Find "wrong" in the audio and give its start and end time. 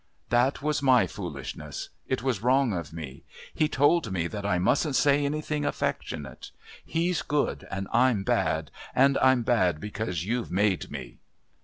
2.41-2.73